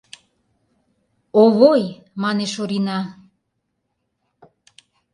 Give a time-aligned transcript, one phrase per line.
[1.41, 1.83] —Овой!—
[2.21, 2.99] манеш Орина.